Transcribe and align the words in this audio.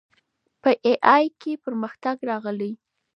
په 0.61 0.71
اې 0.85 0.93
ای 1.13 1.25
کې 1.41 1.51
پرمختګ 1.65 2.17
راغلی. 2.29 2.71